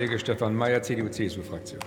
Kollege 0.00 0.20
Stefan 0.20 0.54
Mayer, 0.54 0.80
CDU-CSU-Fraktion. 0.80 1.80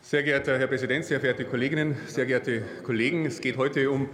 Sehr 0.00 0.22
geehrter 0.22 0.56
Herr 0.56 0.68
Präsident, 0.68 1.04
sehr 1.04 1.18
verehrte 1.18 1.44
Kolleginnen, 1.46 1.96
sehr 2.06 2.26
geehrte 2.26 2.62
Kollegen! 2.84 3.26
Es 3.26 3.40
geht 3.40 3.56
heute 3.56 3.90
um 3.90 4.08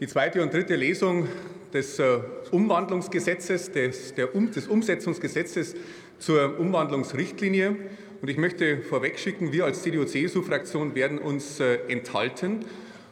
die 0.00 0.08
zweite 0.08 0.42
und 0.42 0.52
dritte 0.52 0.74
Lesung 0.74 1.28
des 1.72 2.00
äh, 2.00 2.18
Umwandlungsgesetzes, 2.50 3.70
des, 3.70 4.12
der, 4.12 4.26
des 4.26 4.66
Umsetzungsgesetzes 4.66 5.76
zur 6.18 6.58
Umwandlungsrichtlinie. 6.58 7.76
Und 8.20 8.28
ich 8.28 8.38
möchte 8.38 8.78
vorwegschicken, 8.78 9.52
wir 9.52 9.66
als 9.66 9.84
CDU-CSU-Fraktion 9.84 10.96
werden 10.96 11.18
uns 11.18 11.60
äh, 11.60 11.76
enthalten. 11.86 12.64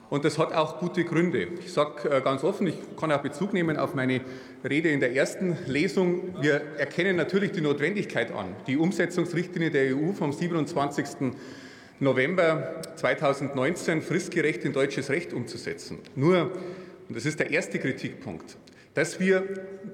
Und 0.09 0.25
das 0.25 0.38
hat 0.38 0.52
auch 0.52 0.79
gute 0.79 1.04
Gründe. 1.04 1.48
Ich 1.61 1.73
sage 1.73 2.09
äh, 2.09 2.20
ganz 2.20 2.45
offen, 2.45 2.68
ich 2.68 2.77
kann 2.98 3.11
auch 3.11 3.23
Bezug 3.23 3.52
nehmen 3.52 3.77
auf 3.77 3.95
meine 3.95 4.20
Rede 4.68 4.91
in 4.91 5.00
der 5.00 5.14
ersten 5.14 5.56
Lesung. 5.66 6.34
Wir 6.41 6.62
erkennen 6.78 7.16
natürlich 7.16 7.52
die 7.52 7.60
Notwendigkeit 7.60 8.30
an, 8.33 8.55
die 8.66 8.77
Umsetzungsrichtlinie 8.77 9.70
der 9.70 9.97
EU 9.97 10.12
vom 10.12 10.33
27. 10.33 11.33
November 11.98 12.83
2019 12.97 14.02
fristgerecht 14.02 14.64
in 14.64 14.73
deutsches 14.73 15.11
Recht 15.11 15.33
umzusetzen. 15.33 15.98
Nur, 16.14 16.52
und 17.09 17.16
das 17.16 17.27
ist 17.27 17.41
der 17.41 17.50
erste 17.50 17.78
Kritikpunkt, 17.78 18.56
dass 18.95 19.19
wir 19.19 19.45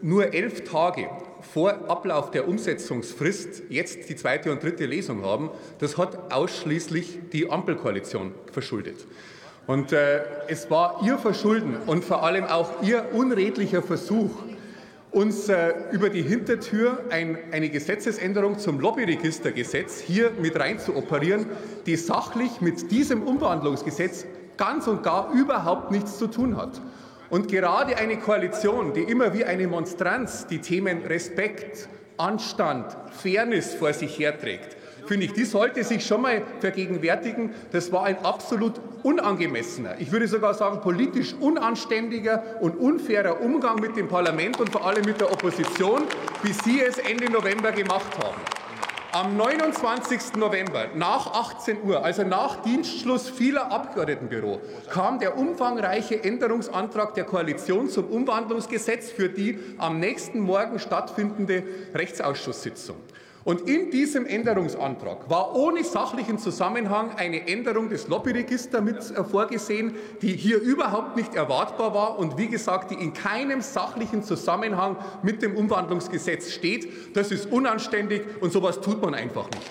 nur 0.03 0.35
elf 0.35 0.65
Tage 0.65 1.09
vor 1.41 1.91
Ablauf 1.91 2.31
der 2.31 2.49
Umsetzungsfrist 2.49 3.65
jetzt 3.69 4.09
die 4.09 4.17
zweite 4.17 4.53
und 4.53 4.63
dritte 4.63 4.87
Lesung 4.87 5.25
haben, 5.25 5.51
das 5.79 5.97
hat 5.97 6.33
ausschließlich 6.33 7.19
die 7.33 7.51
Ampelkoalition 7.51 8.33
verschuldet. 8.53 9.07
Und 9.67 9.93
äh, 9.93 10.23
es 10.49 10.71
war 10.71 11.01
Ihr 11.05 11.19
Verschulden 11.19 11.77
und 11.87 12.05
vor 12.05 12.25
allem 12.25 12.45
auch 12.45 12.83
Ihr 12.83 13.07
unredlicher 13.13 13.83
Versuch, 13.83 14.31
uns 15.13 15.49
äh, 15.49 15.75
über 15.93 16.09
die 16.09 16.23
Hintertür 16.23 17.05
ein, 17.11 17.39
eine 17.53 17.69
Gesetzesänderung 17.69 18.59
zum 18.59 18.81
Lobbyregistergesetz 18.81 20.01
hier 20.01 20.33
mit 20.41 20.59
rein 20.59 20.79
zu 20.79 20.97
operieren, 20.97 21.47
die 21.87 21.97
sachlich 21.97 22.61
mit 22.61 22.91
diesem 22.91 23.23
Umwandlungsgesetz 23.23 24.27
ganz 24.57 24.87
und 24.87 25.03
gar 25.03 25.31
überhaupt 25.33 25.91
nichts 25.91 26.19
zu 26.19 26.27
tun 26.27 26.57
hat. 26.57 26.81
Und 27.31 27.49
gerade 27.49 27.97
eine 27.97 28.19
Koalition, 28.19 28.95
die 28.95 29.03
immer 29.03 29.33
wie 29.33 29.45
eine 29.45 29.67
Monstranz 29.67 30.47
die 30.49 30.59
Themen 30.59 31.03
Respekt, 31.03 31.89
Anstand, 32.17 32.97
Fairness 33.11 33.75
vor 33.75 33.93
sich 33.93 34.19
herträgt, 34.19 34.77
ich, 35.21 35.33
die 35.33 35.45
sollte 35.45 35.85
sich 35.85 36.07
schon 36.07 36.23
mal 36.23 36.43
vergegenwärtigen, 36.61 37.53
das 37.73 37.93
war 37.93 38.05
ein 38.05 38.25
absolut 38.25 38.81
unangemessener, 39.03 39.97
ich 39.99 40.13
würde 40.13 40.29
sogar 40.29 40.55
sagen 40.55 40.81
politisch 40.81 41.35
unanständiger 41.41 42.43
und 42.61 42.77
unfairer 42.77 43.41
Umgang 43.41 43.81
mit 43.81 43.97
dem 43.97 44.09
Parlament 44.09 44.61
und 44.61 44.71
vor 44.71 44.87
allem 44.87 45.05
mit 45.05 45.21
der 45.21 45.33
Opposition, 45.33 46.03
wie 46.43 46.53
Sie 46.53 46.81
es 46.81 46.99
Ende 46.99 47.31
November 47.31 47.73
gemacht 47.73 48.17
haben. 48.23 48.41
Am 49.15 49.37
29. 49.37 50.37
November 50.39 50.87
nach 50.95 51.27
18 51.27 51.83
Uhr, 51.83 52.03
also 52.03 52.23
nach 52.23 52.63
Dienstschluss 52.63 53.29
vieler 53.29 53.71
Abgeordnetenbüro, 53.71 54.63
kam 54.89 55.19
der 55.19 55.37
umfangreiche 55.37 56.25
Änderungsantrag 56.25 57.13
der 57.13 57.25
Koalition 57.25 57.91
zum 57.91 58.07
Umwandlungsgesetz 58.07 59.11
für 59.11 59.29
die 59.29 59.59
am 59.77 60.01
nächsten 60.01 60.41
Morgen 60.41 60.79
stattfindende 60.79 61.63
Rechtsausschusssitzung. 61.95 62.97
Und 63.45 63.69
in 63.69 63.91
diesem 63.91 64.25
Änderungsantrag 64.27 65.29
war 65.29 65.57
ohne 65.57 65.83
sachlichen 65.83 66.39
Zusammenhang 66.39 67.11
eine 67.17 67.49
Änderung 67.49 67.89
des 67.89 68.07
Lobbyregisters 68.09 68.83
mit 68.83 68.97
äh, 68.97 69.25
vorgesehen, 69.25 69.97
die 70.21 70.37
hier 70.37 70.61
überhaupt 70.61 71.17
nicht 71.17 71.35
erwartbar 71.35 71.93
war 71.95 72.19
und 72.19 72.39
wie 72.39 72.49
gesagt, 72.49 72.93
die 72.93 72.95
in 72.95 73.13
keinem 73.13 73.61
sachlichen 73.61 74.23
Zusammenhang 74.23 74.97
mit 75.23 75.43
dem 75.43 75.57
Umwandlungsgesetz 75.57 76.53
steht. 76.53 77.17
Das 77.17 77.33
ist 77.33 77.47
unanständig 77.47 78.23
und 78.41 78.53
sowas 78.53 78.81
tut 78.81 79.03
man 79.03 79.15
einfach 79.15 79.51
nicht. 79.51 79.71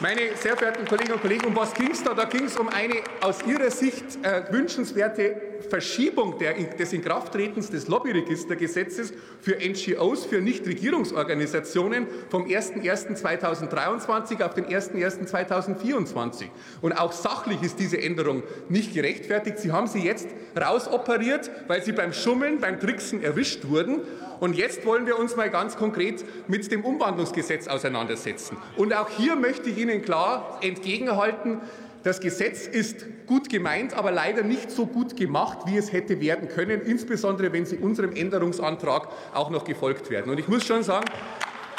Meine 0.00 0.36
sehr 0.36 0.56
verehrten 0.58 0.86
Kolleginnen 0.86 1.14
und 1.14 1.22
Kollegen, 1.22 1.46
um 1.46 1.56
was 1.56 1.72
ging 1.72 1.90
es 1.90 2.02
da? 2.02 2.12
Da 2.12 2.24
ging 2.24 2.44
es 2.44 2.56
um 2.58 2.68
eine 2.68 2.96
aus 3.22 3.38
Ihrer 3.46 3.70
Sicht 3.70 4.04
äh, 4.22 4.42
wünschenswerte 4.50 5.55
Verschiebung 5.68 6.38
der, 6.38 6.54
des 6.54 6.92
Inkrafttretens 6.92 7.70
des 7.70 7.88
Lobbyregistergesetzes 7.88 9.12
für 9.40 9.56
NGOs, 9.56 10.26
für 10.26 10.40
Nichtregierungsorganisationen 10.40 12.06
vom 12.28 12.44
01.01.2023 12.44 14.42
auf 14.42 14.54
den 14.54 14.66
01.01.2024. 14.66 16.46
Und 16.80 16.92
auch 16.92 17.12
sachlich 17.12 17.62
ist 17.62 17.78
diese 17.78 18.00
Änderung 18.00 18.42
nicht 18.68 18.94
gerechtfertigt. 18.94 19.58
Sie 19.58 19.72
haben 19.72 19.86
sie 19.86 20.00
jetzt 20.00 20.28
rausoperiert, 20.60 21.50
weil 21.66 21.82
sie 21.82 21.92
beim 21.92 22.12
Schummeln, 22.12 22.60
beim 22.60 22.80
Tricksen 22.80 23.22
erwischt 23.22 23.68
wurden. 23.68 24.00
Und 24.40 24.56
jetzt 24.56 24.84
wollen 24.84 25.06
wir 25.06 25.18
uns 25.18 25.36
mal 25.36 25.50
ganz 25.50 25.76
konkret 25.76 26.24
mit 26.48 26.70
dem 26.70 26.84
Umwandlungsgesetz 26.84 27.68
auseinandersetzen. 27.68 28.56
Und 28.76 28.94
auch 28.94 29.08
hier 29.08 29.36
möchte 29.36 29.70
ich 29.70 29.78
Ihnen 29.78 30.02
klar 30.02 30.58
entgegenhalten, 30.62 31.60
das 32.06 32.20
Gesetz 32.20 32.68
ist 32.68 33.04
gut 33.26 33.48
gemeint, 33.48 33.92
aber 33.92 34.12
leider 34.12 34.44
nicht 34.44 34.70
so 34.70 34.86
gut 34.86 35.16
gemacht, 35.16 35.58
wie 35.66 35.76
es 35.76 35.92
hätte 35.92 36.20
werden 36.20 36.48
können, 36.48 36.80
insbesondere 36.82 37.52
wenn 37.52 37.66
Sie 37.66 37.78
unserem 37.78 38.14
Änderungsantrag 38.14 39.08
auch 39.34 39.50
noch 39.50 39.64
gefolgt 39.64 40.08
werden. 40.08 40.30
Und 40.30 40.38
ich 40.38 40.46
muss 40.46 40.64
schon 40.64 40.84
sagen, 40.84 41.06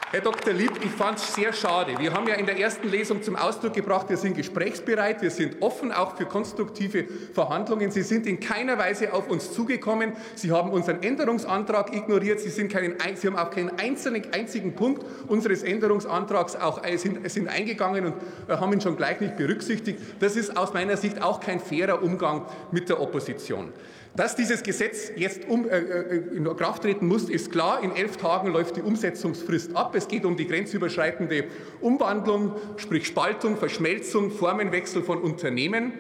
Herr 0.09 0.22
Dr. 0.22 0.53
Lieb, 0.53 0.72
ich 0.85 0.91
fand 0.91 1.18
es 1.18 1.35
sehr 1.35 1.51
schade. 1.51 2.00
Wir 2.00 2.13
haben 2.13 2.29
ja 2.29 2.35
in 2.35 2.45
der 2.45 2.57
ersten 2.57 2.88
Lesung 2.88 3.22
zum 3.22 3.35
Ausdruck 3.35 3.73
gebracht, 3.73 4.07
wir 4.07 4.16
sind 4.16 4.38
gesprächsbereit, 4.38 5.22
wir 5.22 5.31
sind 5.31 5.62
offen 5.62 5.91
auch 5.91 6.16
für 6.16 6.25
konstruktive 6.25 7.03
Verhandlungen. 7.34 7.91
Sie 7.91 8.03
sind 8.03 8.25
in 8.25 8.40
keiner 8.40 8.78
Weise 8.78 9.12
auf 9.12 9.29
uns 9.29 9.51
zugekommen. 9.51 10.13
Sie 10.34 10.53
haben 10.53 10.72
unseren 10.72 11.03
Änderungsantrag 11.03 11.94
ignoriert. 11.94 12.40
Sie, 12.40 12.51
sind 12.51 12.72
keinen, 12.72 12.96
Sie 13.16 13.28
haben 13.28 13.35
auch 13.35 13.51
keinen 13.51 13.78
einzelnen, 13.78 14.23
einzigen 14.31 14.75
Punkt 14.75 15.03
unseres 15.28 15.62
Änderungsantrags 15.62 16.56
auch, 16.56 16.85
äh, 16.85 16.96
sind, 16.96 17.29
sind 17.29 17.50
eingegangen 17.50 18.06
und 18.06 18.13
äh, 18.47 18.56
haben 18.56 18.72
ihn 18.72 18.79
schon 18.79 18.96
gleich 18.96 19.19
nicht 19.19 19.35
berücksichtigt. 19.35 20.00
Das 20.22 20.38
ist 20.38 20.56
aus 20.56 20.72
meiner 20.72 20.96
Sicht 20.96 21.22
auch 21.22 21.41
kein 21.41 21.59
fairer 21.59 22.01
Umgang 22.01 22.46
mit 22.72 22.88
der 22.88 23.01
Opposition. 23.01 23.73
Dass 24.16 24.35
dieses 24.35 24.63
Gesetz 24.63 25.12
jetzt 25.16 25.47
um, 25.47 25.69
äh, 25.69 25.78
äh, 25.78 26.35
in 26.35 26.44
Kraft 26.56 26.84
treten 26.84 27.07
muss, 27.07 27.29
ist 27.29 27.51
klar. 27.51 27.84
In 27.84 27.95
elf 27.95 28.18
Tagen 28.18 28.51
läuft 28.51 28.78
die 28.78 28.81
Umsetzungsfrist 28.81 29.75
ab. 29.75 29.94
Es 29.95 30.07
geht 30.07 30.25
um 30.25 30.38
die 30.38 30.47
grenzüberschreitende 30.47 31.45
Umwandlung, 31.81 32.56
sprich 32.78 33.06
Spaltung, 33.06 33.57
Verschmelzung, 33.57 34.31
Formenwechsel 34.31 35.03
von 35.03 35.22
Unternehmen 35.22 35.94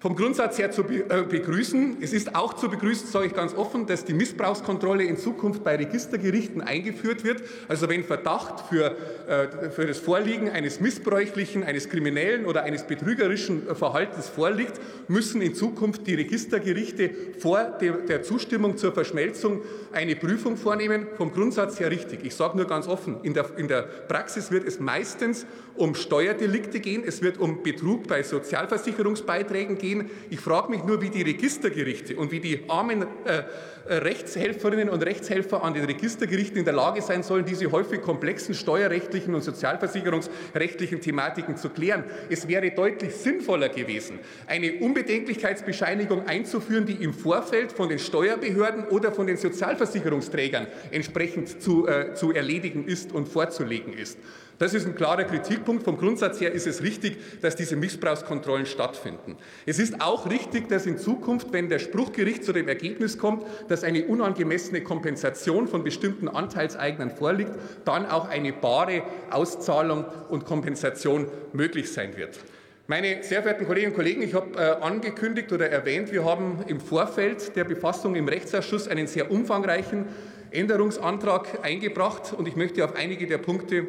vom 0.00 0.16
Grundsatz 0.16 0.56
her 0.58 0.70
zu 0.70 0.82
äh, 0.82 1.24
begrüßen. 1.28 1.98
Es 2.00 2.14
ist 2.14 2.34
auch 2.34 2.54
zu 2.54 2.70
begrüßen, 2.70 3.06
sage 3.06 3.26
ich 3.26 3.34
ganz 3.34 3.54
offen, 3.54 3.84
dass 3.86 4.06
die 4.06 4.14
Missbrauchskontrolle 4.14 5.04
in 5.04 5.18
Zukunft 5.18 5.62
bei 5.62 5.76
Registergerichten 5.76 6.62
eingeführt 6.62 7.22
wird. 7.22 7.42
Also 7.68 7.86
wenn 7.90 8.02
Verdacht 8.02 8.66
für, 8.70 8.96
äh, 9.28 9.68
für 9.70 9.86
das 9.86 9.98
Vorliegen 9.98 10.48
eines 10.48 10.80
missbräuchlichen, 10.80 11.64
eines 11.64 11.90
kriminellen 11.90 12.46
oder 12.46 12.62
eines 12.62 12.84
betrügerischen 12.84 13.68
äh, 13.68 13.74
Verhaltens 13.74 14.26
vorliegt, 14.28 14.80
müssen 15.08 15.42
in 15.42 15.54
Zukunft 15.54 16.06
die 16.06 16.14
Registergerichte 16.14 17.10
vor 17.38 17.78
der 17.80 18.22
Zustimmung 18.22 18.78
zur 18.78 18.92
Verschmelzung 18.92 19.60
eine 19.92 20.16
Prüfung 20.16 20.56
vornehmen. 20.56 21.08
Vom 21.16 21.32
Grundsatz 21.32 21.78
her 21.78 21.90
richtig. 21.90 22.24
Ich 22.24 22.34
sage 22.34 22.56
nur 22.56 22.66
ganz 22.66 22.88
offen, 22.88 23.18
in 23.22 23.34
der, 23.34 23.46
in 23.58 23.68
der 23.68 23.82
Praxis 23.82 24.50
wird 24.50 24.66
es 24.66 24.80
meistens 24.80 25.46
um 25.76 25.94
Steuerdelikte 25.94 26.80
gehen, 26.80 27.02
es 27.04 27.22
wird 27.22 27.38
um 27.38 27.62
Betrug 27.62 28.06
bei 28.06 28.22
Sozialversicherungsbeiträgen 28.22 29.78
gehen, 29.78 29.89
gehen. 29.90 30.10
Ich 30.30 30.40
frage 30.40 30.70
mich 30.70 30.84
nur, 30.84 31.02
wie 31.02 31.10
die 31.10 31.22
Registergerichte 31.22 32.16
und 32.16 32.30
wie 32.30 32.40
die 32.40 32.68
armen 32.68 33.02
äh, 33.02 33.42
äh, 33.88 33.94
Rechtshelferinnen 33.94 34.88
und 34.88 35.02
Rechtshelfer 35.02 35.62
an 35.64 35.74
den 35.74 35.84
Registergerichten 35.84 36.58
in 36.58 36.64
der 36.64 36.74
Lage 36.74 37.02
sein 37.02 37.22
sollen, 37.22 37.44
diese 37.44 37.70
häufig 37.72 38.02
komplexen 38.02 38.54
steuerrechtlichen 38.54 39.34
und 39.34 39.42
sozialversicherungsrechtlichen 39.42 41.00
Thematiken 41.00 41.56
zu 41.56 41.70
klären. 41.70 42.04
Es 42.28 42.46
wäre 42.46 42.70
deutlich 42.70 43.14
sinnvoller 43.14 43.68
gewesen, 43.68 44.18
eine 44.46 44.74
Unbedenklichkeitsbescheinigung 44.74 46.26
einzuführen, 46.26 46.86
die 46.86 47.02
im 47.02 47.12
Vorfeld 47.12 47.72
von 47.72 47.88
den 47.88 47.98
Steuerbehörden 47.98 48.84
oder 48.88 49.12
von 49.12 49.26
den 49.26 49.36
Sozialversicherungsträgern 49.36 50.66
entsprechend 50.90 51.60
zu, 51.62 51.86
äh, 51.86 52.14
zu 52.14 52.32
erledigen 52.32 52.86
ist 52.86 53.12
und 53.12 53.28
vorzulegen 53.28 53.92
ist. 53.92 54.18
Das 54.60 54.74
ist 54.74 54.86
ein 54.86 54.94
klarer 54.94 55.24
Kritikpunkt. 55.24 55.84
Vom 55.84 55.96
Grundsatz 55.96 56.38
her 56.38 56.52
ist 56.52 56.66
es 56.66 56.82
richtig, 56.82 57.16
dass 57.40 57.56
diese 57.56 57.76
Missbrauchskontrollen 57.76 58.66
stattfinden. 58.66 59.38
Es 59.64 59.78
ist 59.78 60.02
auch 60.02 60.28
richtig, 60.28 60.68
dass 60.68 60.84
in 60.84 60.98
Zukunft, 60.98 61.50
wenn 61.54 61.70
der 61.70 61.78
Spruchgericht 61.78 62.44
zu 62.44 62.52
dem 62.52 62.68
Ergebnis 62.68 63.16
kommt, 63.16 63.46
dass 63.68 63.84
eine 63.84 64.04
unangemessene 64.04 64.82
Kompensation 64.82 65.66
von 65.66 65.82
bestimmten 65.82 66.28
Anteilseignern 66.28 67.10
vorliegt, 67.10 67.52
dann 67.86 68.04
auch 68.04 68.28
eine 68.28 68.52
bare 68.52 69.02
Auszahlung 69.30 70.04
und 70.28 70.44
Kompensation 70.44 71.28
möglich 71.54 71.90
sein 71.90 72.18
wird. 72.18 72.38
Meine 72.86 73.22
sehr 73.22 73.40
verehrten 73.40 73.66
Kolleginnen 73.66 73.92
und 73.92 73.96
Kollegen, 73.96 74.20
ich 74.20 74.34
habe 74.34 74.58
äh, 74.58 74.82
angekündigt 74.82 75.50
oder 75.52 75.70
erwähnt, 75.70 76.12
wir 76.12 76.26
haben 76.26 76.64
im 76.66 76.80
Vorfeld 76.80 77.56
der 77.56 77.64
Befassung 77.64 78.14
im 78.14 78.28
Rechtsausschuss 78.28 78.88
einen 78.88 79.06
sehr 79.06 79.30
umfangreichen 79.30 80.04
Änderungsantrag 80.50 81.64
eingebracht 81.64 82.34
und 82.36 82.46
ich 82.46 82.56
möchte 82.56 82.84
auf 82.84 82.94
einige 82.96 83.26
der 83.26 83.38
Punkte 83.38 83.86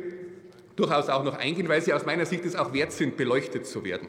durchaus 0.81 1.09
auch 1.09 1.23
noch 1.23 1.37
eingehen, 1.37 1.69
weil 1.69 1.81
sie 1.81 1.93
aus 1.93 2.05
meiner 2.05 2.25
Sicht 2.25 2.43
es 2.45 2.55
auch 2.55 2.73
wert 2.73 2.91
sind, 2.91 3.15
beleuchtet 3.15 3.65
zu 3.65 3.85
werden. 3.85 4.07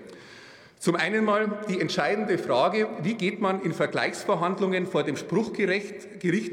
Zum 0.78 0.96
einen 0.96 1.24
mal 1.24 1.60
die 1.68 1.80
entscheidende 1.80 2.38
Frage, 2.38 2.88
wie 3.02 3.14
geht 3.14 3.40
man 3.40 3.62
in 3.62 3.72
Vergleichsverhandlungen 3.72 4.88
vor 4.88 5.04
dem 5.04 5.16
Spruchgericht 5.16 6.08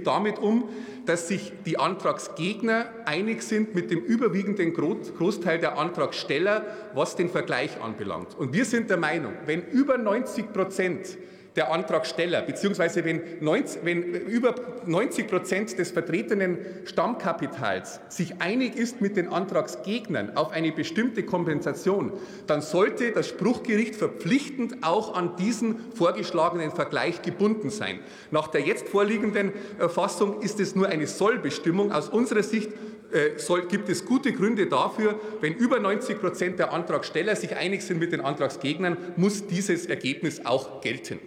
damit 0.05 0.37
um, 0.37 0.69
dass 1.07 1.27
sich 1.27 1.51
die 1.65 1.79
Antragsgegner 1.79 2.85
einig 3.05 3.41
sind 3.41 3.73
mit 3.73 3.89
dem 3.89 4.01
überwiegenden 4.01 4.75
Großteil 4.75 5.57
der 5.57 5.79
Antragsteller, 5.79 6.63
was 6.93 7.15
den 7.15 7.29
Vergleich 7.29 7.81
anbelangt. 7.81 8.37
Und 8.37 8.53
wir 8.53 8.65
sind 8.65 8.91
der 8.91 8.97
Meinung, 8.97 9.33
wenn 9.47 9.63
über 9.63 9.97
90 9.97 10.53
Prozent 10.53 11.17
der 11.55 11.71
Antragsteller, 11.71 12.41
beziehungsweise 12.41 13.03
wenn, 13.05 13.21
90, 13.41 13.83
wenn 13.83 14.03
über 14.03 14.55
90 14.85 15.27
Prozent 15.27 15.77
des 15.77 15.91
vertretenen 15.91 16.59
Stammkapitals 16.85 17.99
sich 18.09 18.39
einig 18.39 18.75
ist 18.75 19.01
mit 19.01 19.17
den 19.17 19.27
Antragsgegnern 19.27 20.37
auf 20.37 20.51
eine 20.51 20.71
bestimmte 20.71 21.23
Kompensation, 21.23 22.13
dann 22.47 22.61
sollte 22.61 23.11
das 23.11 23.27
Spruchgericht 23.27 23.95
verpflichtend 23.95 24.77
auch 24.81 25.15
an 25.15 25.35
diesen 25.37 25.91
vorgeschlagenen 25.93 26.71
Vergleich 26.71 27.21
gebunden 27.21 27.69
sein. 27.69 27.99
Nach 28.31 28.47
der 28.47 28.61
jetzt 28.61 28.87
vorliegenden 28.87 29.51
Fassung 29.89 30.41
ist 30.41 30.59
es 30.59 30.75
nur 30.75 30.87
eine 30.87 31.07
Sollbestimmung. 31.07 31.91
Aus 31.91 32.09
unserer 32.09 32.43
Sicht 32.43 32.69
äh, 33.11 33.39
soll, 33.39 33.65
gibt 33.65 33.89
es 33.89 34.05
gute 34.05 34.31
Gründe 34.33 34.67
dafür, 34.67 35.19
wenn 35.41 35.55
über 35.55 35.79
90 35.79 36.19
Prozent 36.19 36.59
der 36.59 36.71
Antragsteller 36.73 37.35
sich 37.35 37.55
einig 37.55 37.81
sind 37.81 37.99
mit 37.99 38.11
den 38.11 38.21
Antragsgegnern, 38.21 38.97
muss 39.15 39.47
dieses 39.47 39.87
Ergebnis 39.87 40.45
auch 40.45 40.81
gelten. 40.81 41.19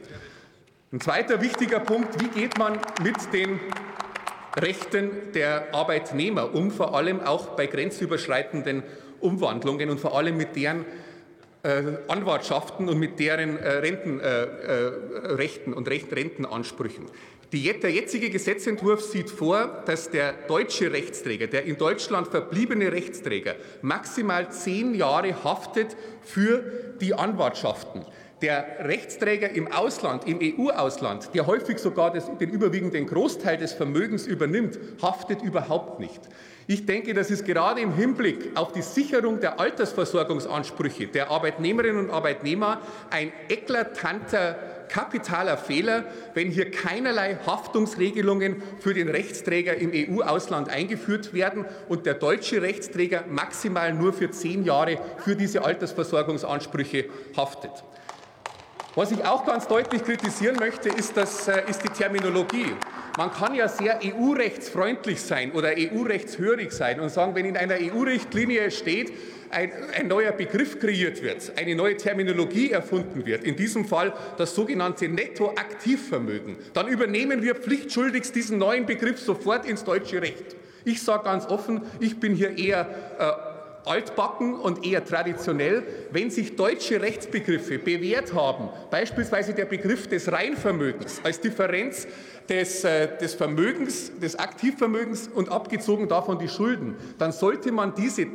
Ein 0.93 1.01
zweiter 1.01 1.41
wichtiger 1.41 1.81
Punkt, 1.81 2.21
wie 2.21 2.29
geht 2.29 2.59
man 2.59 2.79
mit 3.03 3.17
den 3.33 3.59
Rechten 4.55 5.33
der 5.33 5.75
Arbeitnehmer 5.75 6.55
um, 6.55 6.71
vor 6.71 6.95
allem 6.95 7.21
auch 7.21 7.57
bei 7.57 7.67
grenzüberschreitenden 7.67 8.83
Umwandlungen 9.19 9.89
und 9.89 10.01
vor 10.01 10.15
allem 10.15 10.37
mit 10.37 10.55
deren 10.55 10.85
äh, 11.63 11.83
Anwartschaften 12.09 12.91
und 12.91 12.99
mit 12.99 13.19
deren 13.19 13.57
äh, 13.57 13.71
Rentenrechten 13.71 15.73
äh, 15.73 15.77
und 15.77 15.89
Rentenansprüchen. 15.89 17.07
Die, 17.53 17.73
der 17.73 17.91
jetzige 17.91 18.29
Gesetzentwurf 18.29 19.01
sieht 19.01 19.31
vor, 19.31 19.83
dass 19.87 20.11
der 20.11 20.35
deutsche 20.47 20.93
Rechtsträger, 20.93 21.47
der 21.47 21.65
in 21.65 21.79
Deutschland 21.79 22.29
verbliebene 22.29 22.93
Rechtsträger, 22.93 23.55
maximal 23.81 24.53
zehn 24.53 24.95
Jahre 24.95 25.43
haftet 25.43 25.97
für 26.21 26.95
die 27.01 27.15
Anwartschaften. 27.15 28.05
Der 28.43 28.67
Rechtsträger 28.81 29.51
im 29.51 29.71
Ausland, 29.71 30.27
im 30.27 30.41
EU-Ausland, 30.43 31.31
der 31.33 31.47
häufig 31.47 31.79
sogar 31.79 32.13
das, 32.13 32.29
den 32.39 32.51
überwiegenden 32.51 33.07
Großteil 33.07 33.57
des 33.57 33.73
Vermögens 33.73 34.27
übernimmt, 34.27 34.81
haftet 35.01 35.43
überhaupt 35.43 36.01
nicht. 36.01 36.21
Ich 36.67 36.85
denke, 36.85 37.15
das 37.15 37.31
ist 37.31 37.45
gerade 37.45 37.81
im 37.81 37.95
Hinblick 37.95 38.51
auf 38.57 38.73
die 38.73 38.83
Sicherung 38.83 39.39
der 39.39 39.61
Altersversorgungsansprüche 39.61 41.07
der 41.07 41.31
Arbeitnehmerinnen 41.31 42.07
und 42.07 42.11
Arbeitnehmer 42.11 42.81
ein 43.11 43.33
eklatanter 43.49 44.57
kapitaler 44.89 45.57
Fehler, 45.57 46.05
wenn 46.35 46.51
hier 46.51 46.71
keinerlei 46.71 47.39
Haftungsregelungen 47.47 48.61
für 48.81 48.93
den 48.93 49.09
Rechtsträger 49.09 49.77
im 49.77 49.93
EU-Ausland 49.95 50.69
eingeführt 50.69 51.33
werden 51.33 51.65
und 51.89 52.07
der 52.07 52.15
deutsche 52.15 52.61
Rechtsträger 52.61 53.25
maximal 53.29 53.95
nur 53.95 54.13
für 54.13 54.31
zehn 54.33 54.65
Jahre 54.65 54.99
für 55.19 55.37
diese 55.37 55.65
Altersversorgungsansprüche 55.65 57.07
haftet. 57.37 57.85
Was 58.95 59.11
ich 59.11 59.25
auch 59.25 59.47
ganz 59.47 59.67
deutlich 59.67 60.05
kritisieren 60.05 60.57
möchte, 60.57 60.91
ist, 60.91 61.17
das, 61.17 61.49
äh, 61.49 61.63
ist 61.67 61.83
die 61.83 61.89
Terminologie. 61.89 62.67
Man 63.17 63.33
kann 63.33 63.55
ja 63.55 63.67
sehr 63.67 64.01
EU-rechtsfreundlich 64.05 65.19
sein 65.23 65.53
oder 65.53 65.71
EU-rechtshörig 65.79 66.73
sein 66.73 67.01
und 67.01 67.09
sagen, 67.09 67.35
wenn 67.35 67.47
in 67.47 67.57
einer 67.57 67.77
EU-Richtlinie 67.77 68.71
steht, 68.71 69.13
ein, 69.51 69.71
ein, 69.99 70.09
neuer 70.09 70.33
Begriff 70.33 70.79
kreiert 70.79 71.23
wird, 71.23 71.53
eine 71.57 71.75
neue 71.75 71.97
Terminologie 71.97 72.71
erfunden 72.71 73.25
wird, 73.25 73.45
in 73.45 73.57
diesem 73.57 73.87
Fall 73.87 74.13
das 74.37 74.55
sogenannte 74.55 75.09
Nettoaktivvermögen, 75.09 76.57
dann 76.75 76.89
übernehmen 76.89 77.43
wir 77.43 77.55
pflichtschuldigst 77.55 78.35
diesen 78.35 78.59
neuen 78.59 78.85
Begriff 78.85 79.19
sofort 79.19 79.65
ins 79.65 79.85
deutsche 79.85 80.21
Recht. 80.21 80.57
Ich 80.85 81.03
sage 81.03 81.25
ganz 81.25 81.47
offen, 81.47 81.83
ich 82.01 82.21
bin 82.21 82.35
hier 82.35 82.59
eher 82.59 82.89
äh, 83.19 83.52
altbacken 83.85 84.55
und 84.55 84.85
eher 84.87 85.05
traditionell, 85.05 85.83
wenn 86.11 86.31
sich 86.31 86.57
deutsche 86.57 87.01
Rechtsbegriffe 87.01 87.79
bewährt 87.79 88.35
haben, 88.35 88.69
beispielsweise 88.91 89.55
der 89.55 89.65
Begriff 89.65 90.07
des 90.07 90.31
Reinvermögens 90.31 91.21
als 91.25 91.41
Differenz 91.41 92.07
des, 92.49 92.85
äh, 92.85 93.17
des 93.19 93.35
Vermögens, 93.35 94.13
des 94.19 94.37
Aktivvermögens 94.37 95.29
und 95.29 95.51
abgezogen 95.51 96.09
davon 96.09 96.39
die 96.39 96.49
Schulden, 96.49 96.97
dann 97.19 97.33
sollte 97.33 97.73
man 97.73 97.95
diese 97.95 98.27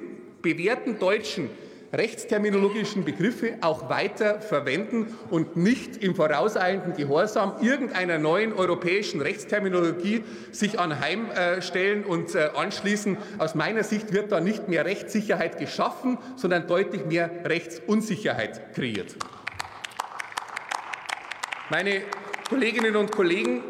bewährten 0.42 1.00
deutschen 1.00 1.50
rechtsterminologischen 1.94 3.06
Begriffe 3.06 3.58
auch 3.62 3.90
weiter 3.90 4.42
verwenden 4.42 5.16
und 5.30 5.56
nicht 5.56 5.98
im 6.04 6.16
vorauseilenden 6.16 6.96
Gehorsam 6.96 7.54
irgendeiner 7.62 8.18
neuen 8.18 8.54
europäischen 8.54 9.22
Rechtsterminologie 9.22 10.24
sich 10.52 10.80
anheimstellen 10.80 12.04
und 12.04 12.36
äh, 12.36 12.50
anschließen. 12.56 13.18
Aus 13.38 13.56
meiner 13.56 13.84
Sicht 13.84 14.14
wird 14.14 14.32
da 14.32 14.40
nicht 14.40 14.68
mehr 14.68 14.86
Rechtssicherheit 14.86 15.60
geschaffen, 15.60 16.18
sondern 16.36 16.68
deutlich 16.68 17.06
mehr 17.06 17.30
Rechtsunsicherheit 17.46 18.74
kreiert. 18.74 19.16
Meine 21.70 22.02
Kolleginnen 22.50 22.96
und 22.96 23.12
Kollegen, 23.12 23.62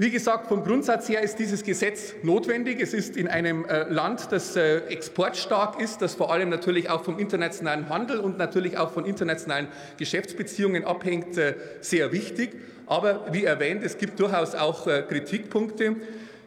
wie 0.00 0.08
gesagt, 0.08 0.46
vom 0.46 0.64
Grundsatz 0.64 1.10
her 1.10 1.20
ist 1.20 1.38
dieses 1.38 1.62
Gesetz 1.62 2.14
notwendig. 2.22 2.80
Es 2.80 2.94
ist 2.94 3.18
in 3.18 3.28
einem 3.28 3.66
äh, 3.66 3.82
Land, 3.82 4.28
das 4.32 4.56
äh, 4.56 4.78
exportstark 4.86 5.78
ist, 5.78 6.00
das 6.00 6.14
vor 6.14 6.32
allem 6.32 6.48
natürlich 6.48 6.88
auch 6.88 7.04
vom 7.04 7.18
internationalen 7.18 7.90
Handel 7.90 8.18
und 8.18 8.38
natürlich 8.38 8.78
auch 8.78 8.92
von 8.92 9.04
internationalen 9.04 9.68
Geschäftsbeziehungen 9.98 10.84
abhängt, 10.84 11.36
äh, 11.36 11.52
sehr 11.82 12.12
wichtig. 12.12 12.52
Aber 12.86 13.26
wie 13.34 13.44
erwähnt, 13.44 13.84
es 13.84 13.98
gibt 13.98 14.18
durchaus 14.18 14.54
auch 14.54 14.86
Kritikpunkte. 14.86 15.96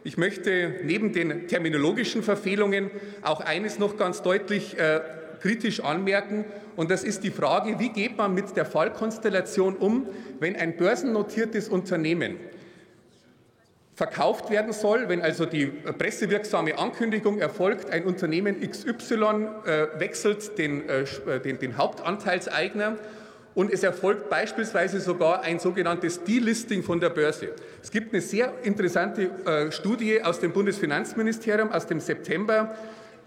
Ich 0.02 0.18
möchte 0.18 0.74
neben 0.82 1.12
den 1.12 1.46
terminologischen 1.46 2.24
Verfehlungen 2.24 2.90
auch 3.22 3.40
eines 3.40 3.78
noch 3.78 3.96
ganz 3.96 4.20
deutlich 4.20 4.76
kritisch 5.40 5.80
anmerken. 5.80 6.44
Und 6.76 6.90
das 6.90 7.02
ist 7.02 7.24
die 7.24 7.30
Frage, 7.30 7.78
wie 7.78 7.88
geht 7.88 8.18
man 8.18 8.34
mit 8.34 8.56
der 8.58 8.66
Fallkonstellation 8.66 9.76
um, 9.76 10.06
wenn 10.38 10.54
ein 10.54 10.76
börsennotiertes 10.76 11.70
Unternehmen 11.70 12.36
verkauft 13.94 14.50
werden 14.50 14.72
soll, 14.72 15.08
wenn 15.08 15.22
also 15.22 15.46
die 15.46 15.66
pressewirksame 15.66 16.76
Ankündigung 16.78 17.38
erfolgt, 17.38 17.90
ein 17.90 18.04
Unternehmen 18.04 18.60
XY 18.60 19.46
äh, 19.66 19.86
wechselt 19.98 20.58
den, 20.58 20.88
äh, 20.88 21.02
äh, 21.02 21.40
den, 21.40 21.58
den 21.58 21.76
Hauptanteilseigner 21.76 22.96
und 23.54 23.72
es 23.72 23.84
erfolgt 23.84 24.28
beispielsweise 24.28 25.00
sogar 25.00 25.42
ein 25.42 25.60
sogenanntes 25.60 26.24
Delisting 26.24 26.82
von 26.82 26.98
der 26.98 27.10
Börse. 27.10 27.50
Es 27.80 27.90
gibt 27.90 28.12
eine 28.12 28.20
sehr 28.20 28.52
interessante 28.64 29.30
äh, 29.46 29.70
Studie 29.70 30.22
aus 30.22 30.40
dem 30.40 30.52
Bundesfinanzministerium 30.52 31.70
aus 31.70 31.86
dem 31.86 32.00
September 32.00 32.74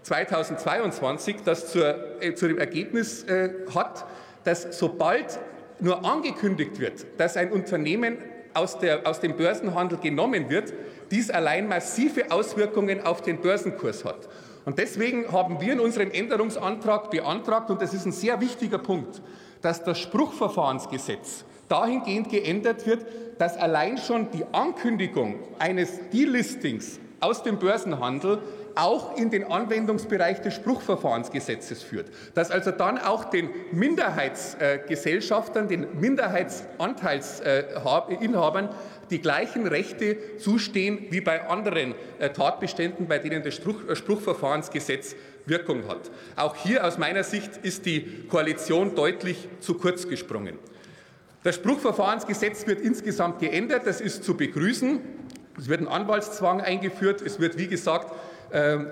2022, 0.02 1.36
das 1.44 1.72
zur, 1.72 2.22
äh, 2.22 2.34
zu 2.34 2.46
dem 2.46 2.58
Ergebnis 2.58 3.24
äh, 3.24 3.50
hat, 3.74 4.04
dass 4.44 4.78
sobald 4.78 5.38
nur 5.80 6.04
angekündigt 6.04 6.78
wird, 6.78 7.06
dass 7.16 7.36
ein 7.38 7.50
Unternehmen 7.50 8.18
aus, 8.54 8.78
der, 8.78 9.06
aus 9.06 9.20
dem 9.20 9.36
Börsenhandel 9.36 9.98
genommen 9.98 10.50
wird, 10.50 10.72
dies 11.10 11.30
allein 11.30 11.68
massive 11.68 12.30
Auswirkungen 12.30 13.04
auf 13.04 13.22
den 13.22 13.40
Börsenkurs 13.40 14.04
hat. 14.04 14.28
Und 14.64 14.78
deswegen 14.78 15.30
haben 15.32 15.60
wir 15.60 15.72
in 15.72 15.80
unserem 15.80 16.10
Änderungsantrag 16.10 17.10
beantragt, 17.10 17.70
und 17.70 17.80
das 17.80 17.94
ist 17.94 18.04
ein 18.04 18.12
sehr 18.12 18.40
wichtiger 18.40 18.78
Punkt, 18.78 19.22
dass 19.62 19.82
das 19.82 19.98
Spruchverfahrensgesetz 19.98 21.44
dahingehend 21.68 22.30
geändert 22.30 22.86
wird, 22.86 23.06
dass 23.38 23.56
allein 23.56 23.98
schon 23.98 24.30
die 24.30 24.44
Ankündigung 24.52 25.36
eines 25.58 25.98
Delistings 26.12 26.98
aus 27.20 27.42
dem 27.42 27.58
Börsenhandel 27.58 28.38
auch 28.78 29.16
in 29.16 29.30
den 29.30 29.44
Anwendungsbereich 29.44 30.40
des 30.40 30.54
Spruchverfahrensgesetzes 30.54 31.82
führt. 31.82 32.10
Dass 32.34 32.50
also 32.50 32.70
dann 32.70 32.98
auch 32.98 33.24
den 33.24 33.50
Minderheitsgesellschaftern, 33.72 35.68
den 35.68 36.00
Minderheitsanteilsinhabern 36.00 38.70
die 39.10 39.20
gleichen 39.20 39.66
Rechte 39.66 40.38
zustehen 40.38 41.06
wie 41.10 41.20
bei 41.20 41.48
anderen 41.48 41.94
äh, 42.18 42.30
Tatbeständen, 42.30 43.08
bei 43.08 43.18
denen 43.18 43.42
das 43.42 43.54
Spruchverfahrensgesetz 43.54 45.16
Wirkung 45.46 45.88
hat. 45.88 46.10
Auch 46.36 46.54
hier 46.54 46.86
aus 46.86 46.98
meiner 46.98 47.24
Sicht 47.24 47.56
ist 47.62 47.86
die 47.86 48.26
Koalition 48.28 48.94
deutlich 48.94 49.48
zu 49.60 49.74
kurz 49.74 50.06
gesprungen. 50.06 50.58
Das 51.42 51.54
Spruchverfahrensgesetz 51.54 52.66
wird 52.66 52.80
insgesamt 52.80 53.40
geändert. 53.40 53.86
Das 53.86 54.00
ist 54.00 54.24
zu 54.24 54.36
begrüßen. 54.36 55.00
Es 55.56 55.68
wird 55.68 55.80
ein 55.80 55.88
Anwaltszwang 55.88 56.60
eingeführt. 56.60 57.22
Es 57.22 57.40
wird, 57.40 57.58
wie 57.58 57.68
gesagt, 57.68 58.12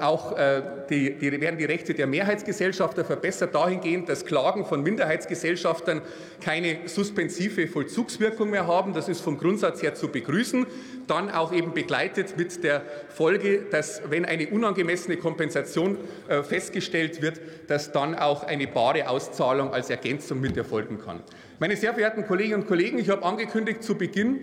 auch 0.01 0.37
äh, 0.37 0.63
die, 0.91 1.15
die, 1.15 1.41
werden 1.41 1.59
die 1.59 1.65
Rechte 1.65 1.95
der 1.95 2.07
Mehrheitsgesellschafter 2.07 3.05
verbessert 3.05 3.55
dahingehend, 3.55 4.09
dass 4.09 4.27
Klagen 4.27 4.67
von 4.67 4.83
Minderheitsgesellschaftern 4.83 6.03
keine 6.43 6.81
suspensive 6.87 7.67
Vollzugswirkung 7.67 8.51
mehr 8.51 8.67
haben. 8.67 8.93
Das 8.93 9.09
ist 9.09 9.21
vom 9.21 9.39
Grundsatz 9.39 9.83
her 9.83 9.95
zu 9.95 10.09
begrüßen. 10.09 10.67
Dann 11.07 11.31
auch 11.31 11.53
eben 11.53 11.73
begleitet 11.73 12.37
mit 12.37 12.63
der 12.65 12.83
Folge, 13.09 13.63
dass 13.71 14.03
wenn 14.11 14.27
eine 14.27 14.49
unangemessene 14.49 15.17
Kompensation 15.17 15.97
äh, 16.29 16.43
festgestellt 16.43 17.23
wird, 17.23 17.41
dass 17.69 17.93
dann 17.93 18.15
auch 18.15 18.45
eine 18.45 18.67
bare 18.67 19.09
Auszahlung 19.09 19.73
als 19.73 19.89
Ergänzung 19.89 20.41
mit 20.41 20.57
erfolgen 20.57 20.99
kann. 21.03 21.21
Meine 21.59 21.77
sehr 21.77 21.95
verehrten 21.95 22.27
Kolleginnen 22.27 22.63
und 22.63 22.69
Kollegen, 22.69 22.99
ich 22.99 23.09
habe 23.09 23.25
angekündigt 23.25 23.83
zu 23.83 23.95
Beginn, 23.95 24.41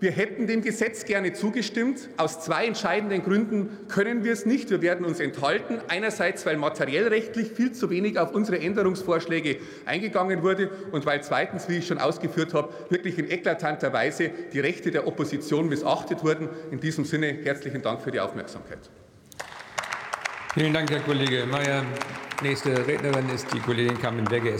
wir 0.00 0.12
hätten 0.12 0.46
dem 0.46 0.62
Gesetz 0.62 1.04
gerne 1.04 1.32
zugestimmt. 1.32 2.08
Aus 2.18 2.40
zwei 2.40 2.66
entscheidenden 2.66 3.24
Gründen 3.24 3.70
können 3.88 4.22
wir 4.22 4.32
es 4.32 4.46
nicht. 4.46 4.70
Wir 4.70 4.80
werden 4.80 5.04
uns 5.04 5.18
enthalten. 5.18 5.80
Einerseits, 5.88 6.46
weil 6.46 6.56
materiellrechtlich 6.56 7.50
viel 7.50 7.72
zu 7.72 7.90
wenig 7.90 8.16
auf 8.16 8.32
unsere 8.32 8.60
Änderungsvorschläge 8.60 9.56
eingegangen 9.86 10.42
wurde 10.44 10.70
und 10.92 11.04
weil 11.04 11.24
zweitens, 11.24 11.68
wie 11.68 11.78
ich 11.78 11.88
schon 11.88 11.98
ausgeführt 11.98 12.54
habe, 12.54 12.72
wirklich 12.90 13.18
in 13.18 13.28
eklatanter 13.28 13.92
Weise 13.92 14.30
die 14.52 14.60
Rechte 14.60 14.92
der 14.92 15.08
Opposition 15.08 15.68
missachtet 15.68 16.22
wurden. 16.22 16.48
In 16.70 16.78
diesem 16.78 17.04
Sinne 17.04 17.36
herzlichen 17.42 17.82
Dank 17.82 18.00
für 18.00 18.12
die 18.12 18.20
Aufmerksamkeit. 18.20 18.78
Vielen 20.54 20.72
Dank, 20.72 20.90
Herr 20.90 21.00
Kollege 21.00 21.44
Mayer. 21.46 21.84
Nächste 22.40 22.86
Rednerin 22.86 23.28
ist 23.34 23.52
die 23.52 23.58
Kollegin 23.58 23.98
Carmen 24.00 24.30
Wegge, 24.30 24.54